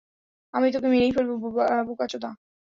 আমি 0.53 0.67
তোকে 0.71 0.87
মেরেই 0.87 1.15
ফেলবো, 1.15 1.35
বোকাচোদা! 1.39 2.29